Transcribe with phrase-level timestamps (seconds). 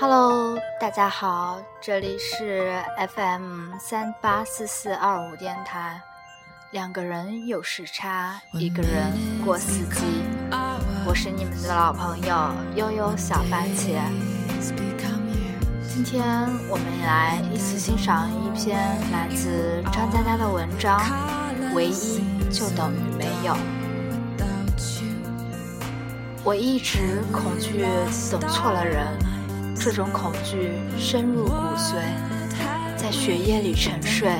[0.00, 2.82] Hello，大家好，这里是
[3.14, 6.00] FM 三八四四二五电台。
[6.72, 9.12] 两个人有时差，一个人
[9.44, 10.02] 过四季。
[11.06, 14.00] 我是你们的老朋友悠悠小番茄。
[15.88, 16.24] 今天
[16.68, 18.76] 我们来一起欣赏一篇
[19.12, 20.98] 来自张嘉佳的文章
[21.74, 22.20] 《唯一
[22.50, 23.54] 就等于没有》。
[26.42, 27.86] 我一直恐惧
[28.30, 29.06] 等错了人，
[29.84, 31.96] 这种恐惧深入骨髓，
[32.96, 34.30] 在血液里沉睡，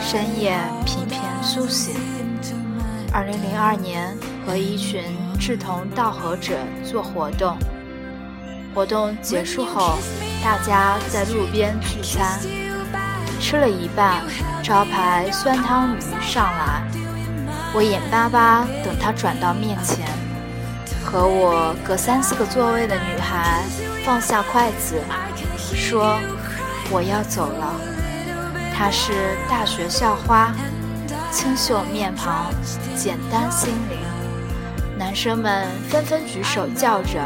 [0.00, 1.94] 深夜频频苏醒。
[3.12, 4.12] 二零零二年，
[4.44, 5.04] 和一群
[5.38, 7.56] 志同道合者做活动，
[8.74, 10.00] 活动结束后。
[10.42, 12.40] 大家在路边聚餐，
[13.38, 14.24] 吃了一半，
[14.64, 16.82] 招牌酸汤鱼上来，
[17.72, 20.04] 我眼巴巴等它转到面前，
[21.06, 23.62] 和我隔三四个座位的女孩
[24.04, 24.96] 放下筷子，
[25.56, 26.18] 说
[26.90, 27.74] 我要走了。
[28.74, 29.12] 她是
[29.48, 30.52] 大学校花，
[31.30, 32.50] 清秀面庞，
[32.96, 33.98] 简单心灵。
[34.98, 37.20] 男生们纷纷举手叫着：“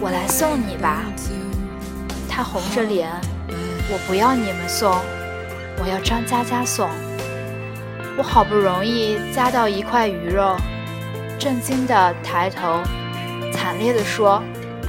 [0.00, 1.02] 我来送你吧。”
[2.28, 3.10] 她红着脸，
[3.90, 4.90] 我不要你们送，
[5.78, 6.88] 我要张佳佳送。
[8.16, 10.56] 我好不容易夹到一块鱼肉，
[11.38, 12.80] 震惊的抬头，
[13.58, 14.40] 惨烈地说：“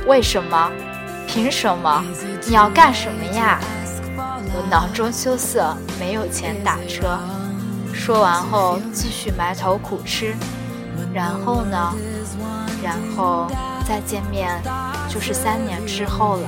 [0.05, 0.71] 为什么？
[1.27, 2.05] 凭什么？
[2.45, 3.59] 你要干什么呀？”
[4.53, 7.17] 我囊中羞涩，没有钱打车。
[7.91, 10.35] 说完后，继续埋头苦吃。
[11.11, 11.95] 然后呢？
[12.83, 13.47] 然后
[13.87, 14.61] 再见面，
[15.09, 16.47] 就是三年之后了。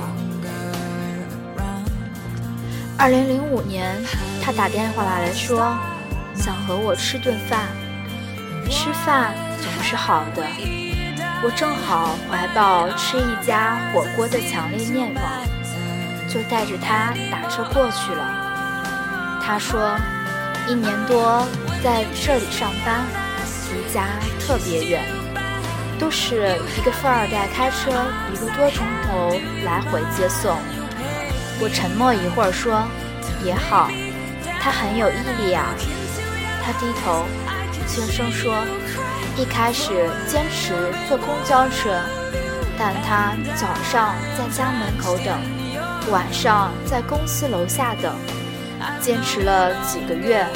[2.96, 4.00] 二零零五年，
[4.40, 5.76] 他打电话来说，
[6.36, 7.66] 想和我吃顿饭。
[8.70, 10.46] 吃饭总是好的，
[11.44, 15.22] 我正好怀抱吃一家火锅的强烈念望，
[16.28, 19.40] 就带着他打车过去了。
[19.44, 19.98] 他说，
[20.68, 21.44] 一年多
[21.82, 23.04] 在这里上班，
[23.74, 24.06] 离家
[24.38, 25.02] 特别远，
[25.98, 27.90] 都是一个富二代开车
[28.32, 29.34] 一个多钟头
[29.64, 30.56] 来回接送。
[31.60, 32.86] 我沉默一会儿，说
[33.44, 33.90] ：“也好，
[34.60, 35.74] 他很有毅力啊。”
[36.62, 37.26] 他低头，
[37.88, 38.54] 轻声说
[39.36, 40.74] ：“一开始坚持
[41.08, 41.98] 坐公交车，
[42.78, 45.40] 但他早上在家门口等，
[46.10, 48.14] 晚上在公司楼下等，
[49.00, 50.46] 坚持了几个月。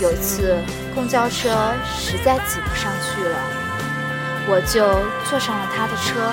[0.00, 0.58] 有次
[0.94, 3.38] 公交车实在挤不上去了，
[4.46, 4.86] 我就
[5.28, 6.32] 坐上了他的车。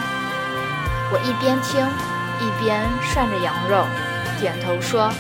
[1.12, 1.86] 我一边听。”
[2.42, 3.86] 一边涮着羊肉，
[4.40, 5.14] 点头说：“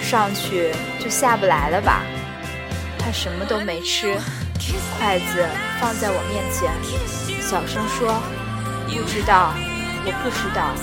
[0.00, 2.02] 上去就下不来了吧？”
[2.96, 4.16] 他什么都没吃，
[4.98, 5.46] 筷子
[5.80, 6.70] 放在我面前，
[7.42, 8.22] 小声说
[8.86, 9.54] ：“不知道，
[10.04, 10.74] 我不知道。”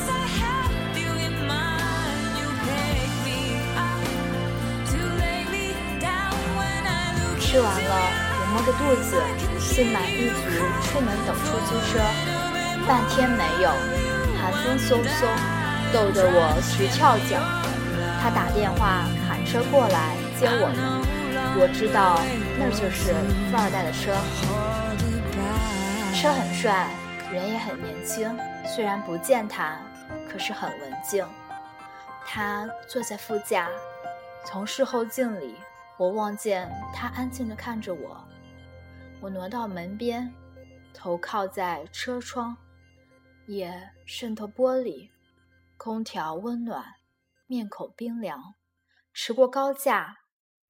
[7.40, 7.94] 吃完了，
[8.38, 9.10] 我摸着肚子，
[9.60, 10.42] 心满意足
[10.84, 11.98] 出门等出租车，
[12.86, 13.72] 半天没有，
[14.40, 15.26] 寒风嗖嗖。
[15.92, 17.42] 逗得我直跳脚，
[18.22, 21.02] 他打电话喊车过来接我们。
[21.58, 22.22] 我知道
[22.62, 23.14] 那就是
[23.50, 24.12] 富二代的车，
[26.14, 26.92] 车很帅，
[27.32, 28.38] 人也很年轻。
[28.68, 29.82] 虽然不健谈，
[30.30, 31.26] 可是很文静。
[32.26, 33.70] 他坐在副驾，
[34.46, 35.56] 从视后镜里，
[35.98, 38.22] 我望见他安静地看着我。
[39.22, 40.30] 我挪到门边，
[40.94, 42.58] 头靠在车窗，
[43.48, 45.10] 也渗透玻璃。
[45.78, 46.84] 空调温暖，
[47.48, 48.54] 面孔冰凉。
[49.14, 50.19] 驰过高架，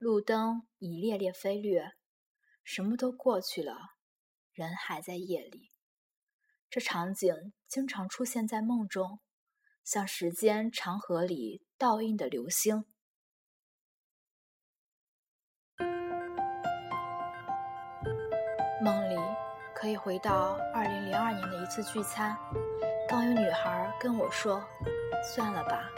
[0.00, 1.92] 路灯已烈烈飞掠，
[2.64, 3.76] 什么都过去了，
[4.50, 5.70] 人还在夜里。
[6.70, 9.20] 这场景经常出现在梦中，
[9.84, 12.86] 像时间长河里倒映的流星。
[18.82, 19.16] 梦里
[19.74, 22.34] 可以回到二零零二年的一次聚餐，
[23.06, 24.66] 刚有女孩跟我说。
[25.22, 25.90] 算了吧，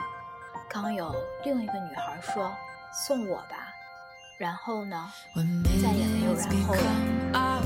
[0.69, 1.14] 刚有
[1.44, 2.52] 另一个女孩说
[2.93, 3.61] 送我吧，
[4.42, 7.62] 然后呢，再也没有然后了。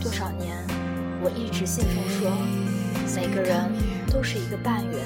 [0.00, 0.56] 多少年，
[1.20, 2.30] 我一直信奉说，
[3.16, 3.68] 每个人
[4.06, 5.04] 都是一个半圆，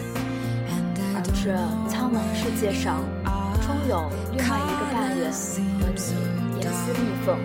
[1.17, 1.57] 而这
[1.89, 3.01] 苍茫世界上，
[3.63, 5.33] 终有另外一个半圆
[5.81, 7.41] 和你严丝密缝，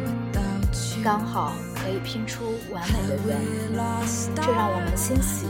[1.02, 3.40] 刚好可以拼出完美的圆，
[4.36, 5.46] 这让我们欣喜。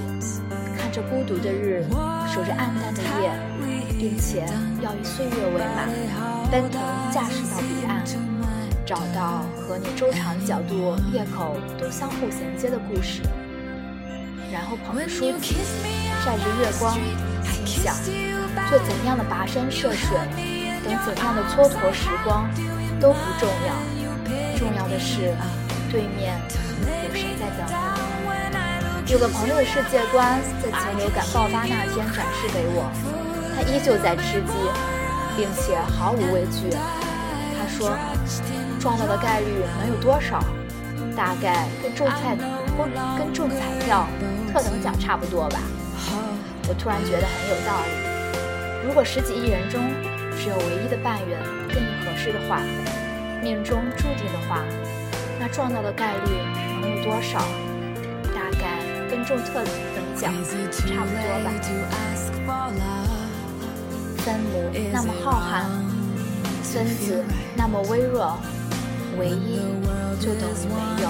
[0.78, 1.84] 看着孤独的日，
[2.31, 3.34] 守着暗淡的夜，
[4.06, 4.46] 并且
[4.84, 5.90] 要以岁月为马，
[6.52, 6.80] 奔腾
[7.12, 8.04] 驾驶到彼岸，
[8.86, 13.24] 找到和你周长角度、裂口都相互衔接的故事。
[14.54, 15.56] 然后捧着书籍，
[16.24, 16.94] 晒着月光，
[17.66, 17.96] 心想：
[18.69, 20.16] 做怎样的跋山涉水，
[20.84, 22.48] 等怎样的蹉跎时光，
[23.01, 23.74] 都不重要，
[24.56, 25.34] 重要的是
[25.92, 26.40] 对面
[27.10, 27.66] 有谁在等
[29.08, 29.12] 你。
[29.12, 32.92] 有个朋友的世界观在禽流感爆发那天展示给我，
[33.56, 34.54] 他依旧在吃鸡，
[35.38, 36.69] 并且毫无畏惧。
[37.57, 37.98] 他说
[38.80, 39.48] ：“撞到的概率
[39.80, 40.44] 能有多少？
[41.16, 42.36] 大概跟中彩
[43.18, 43.56] 跟中彩
[43.86, 44.06] 票
[44.52, 45.60] 特等奖差不多吧。”
[46.68, 47.92] 我突然觉得很有道理。
[48.88, 49.80] 如果十几亿人中
[50.38, 52.60] 只有唯一的半圆跟你合适的话，
[53.42, 54.63] 命中注定的话，
[55.40, 56.31] 那撞到的概率
[56.81, 57.40] 能有多少？
[58.34, 59.72] 大概跟中特等
[60.16, 60.34] 奖
[60.72, 61.51] 差不多吧。
[64.25, 65.63] 分母那么浩瀚。
[66.63, 67.24] 分子
[67.56, 68.38] 那么微弱，
[69.18, 69.62] 唯一
[70.19, 71.10] 就等于没有。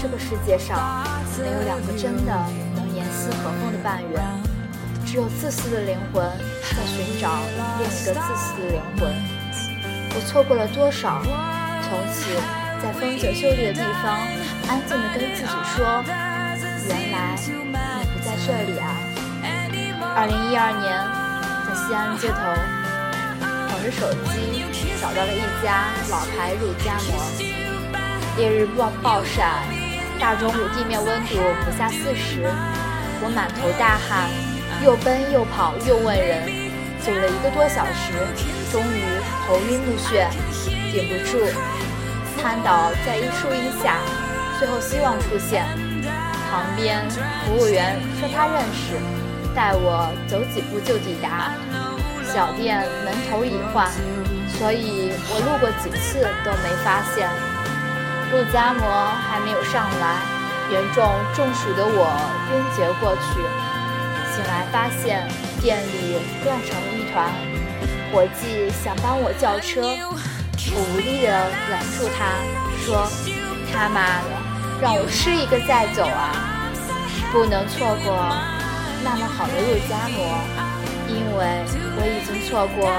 [0.00, 1.04] 这个世界上
[1.38, 2.32] 没有两个真的
[2.74, 4.22] 能严丝合缝的半圆，
[5.04, 6.24] 只有自私的灵魂
[6.70, 7.40] 在寻找
[7.76, 9.12] 另一个自私的灵魂。
[10.14, 11.20] 我错过了多少？
[11.82, 12.30] 从此
[12.82, 14.16] 在风景秀丽的地方，
[14.68, 16.02] 安静的跟自己说：
[16.88, 17.50] 原来你
[18.08, 18.96] 不在这里啊。
[20.16, 21.25] 二零一二年，在
[21.86, 22.36] 西安街头。
[23.68, 24.64] 捧着手机
[25.00, 27.22] 找到了一家老牌肉夹馍，
[28.36, 29.62] 烈日暴暴晒，
[30.18, 32.42] 大中午地面温度不下四十，
[33.22, 34.28] 我满头大汗，
[34.82, 36.42] 又奔又跑又问人，
[37.04, 38.18] 走了一个多小时，
[38.72, 39.04] 终于
[39.46, 40.26] 头晕目眩，
[40.90, 41.38] 顶不住，
[42.42, 43.98] 瘫倒在一树荫下，
[44.58, 45.64] 最后希望出现，
[46.50, 47.08] 旁边
[47.44, 48.98] 服务员说他认识，
[49.54, 51.52] 带我走几步就抵达。
[52.36, 53.88] 小店门头已换，
[54.58, 57.26] 所以我路过几次都没发现。
[58.30, 58.84] 陆家馍
[59.24, 60.20] 还没有上来，
[60.70, 62.04] 严重中暑的我
[62.52, 63.40] 晕厥过去。
[64.34, 65.26] 醒来发现
[65.62, 67.32] 店里乱成一团，
[68.12, 69.80] 伙计想帮我叫车，
[70.76, 71.32] 我无力地
[71.70, 72.36] 拦住他，
[72.84, 73.08] 说
[73.72, 74.36] ：“他妈的，
[74.82, 76.36] 让我吃一个再走啊！
[77.32, 78.12] 不能错过
[79.02, 80.36] 那么好的肉夹馍。”
[81.16, 81.64] 因为
[81.96, 82.92] 我已经错过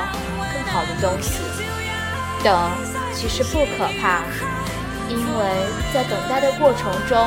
[0.51, 1.39] 更好的东西。
[2.43, 2.71] 等
[3.13, 4.23] 其实不可怕，
[5.07, 5.39] 因为
[5.93, 7.17] 在等待的过程中，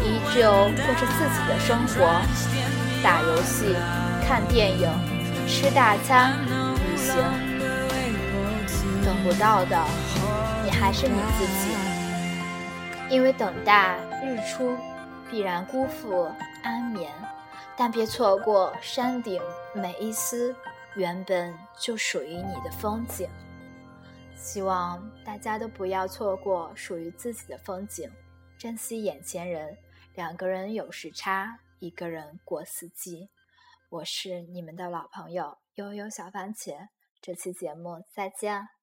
[0.00, 2.20] 你依旧过着自己的生活，
[3.02, 3.76] 打游戏、
[4.26, 4.88] 看电影、
[5.46, 7.14] 吃大餐、旅行。
[9.04, 9.78] 等不到的，
[10.64, 11.76] 你还是你自己。
[13.08, 14.76] 因为等待日出，
[15.30, 16.30] 必然辜负
[16.62, 17.10] 安眠。
[17.74, 19.40] 但别错过山顶
[19.74, 20.54] 每一丝
[20.96, 23.28] 原本就属于你的风景。
[24.36, 28.10] 希望大家都不要错过属于自己的风景，
[28.56, 29.76] 珍惜眼前人。
[30.14, 33.28] 两个人有时差，一个人过四季。
[33.88, 36.88] 我是你们的老朋友悠悠小番茄，
[37.20, 38.77] 这期节目再见。